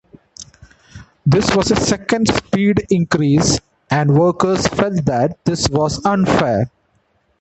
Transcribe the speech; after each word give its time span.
This 1.27 1.55
was 1.55 1.69
a 1.69 1.75
second 1.75 2.27
speed 2.27 2.87
increase, 2.89 3.59
and 3.91 4.17
workers 4.17 4.65
felt 4.65 5.05
that 5.05 5.37
this 5.45 5.69
was 5.69 6.03
unfair. 6.03 6.71